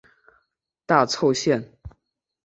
[0.87, 1.77] 大凑线。